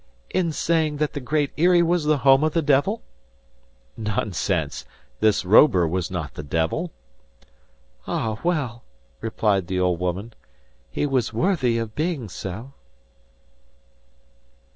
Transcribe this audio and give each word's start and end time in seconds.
"In 0.31 0.51
saying 0.51 0.97
that 0.97 1.13
the 1.13 1.19
Great 1.19 1.51
Eyrie 1.59 1.83
was 1.83 2.05
the 2.05 2.17
home 2.25 2.43
of 2.43 2.53
the 2.53 2.63
devil?" 2.63 3.03
"Nonsense; 3.95 4.83
this 5.19 5.43
Robur 5.45 5.87
was 5.87 6.09
not 6.09 6.33
the 6.33 6.41
devil!" 6.41 6.91
"Ah, 8.07 8.39
well!" 8.43 8.83
replied 9.19 9.67
the 9.67 9.79
old 9.79 9.99
woman, 9.99 10.33
"he 10.89 11.05
was 11.05 11.33
worthy 11.33 11.77
of 11.77 11.93
being 11.93 12.29
so!" 12.29 12.73